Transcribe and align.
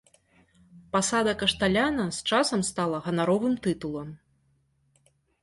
Пасада 0.95 1.33
кашталяна 1.41 2.05
з 2.21 2.23
часам 2.31 2.65
стала 2.71 2.97
ганаровым 3.09 3.53
тытулам. 3.67 4.09